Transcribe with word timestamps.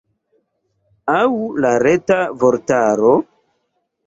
Aŭ 1.17 1.21
la 1.67 1.75
Reta 1.85 2.19
Vortaro? 2.45 3.13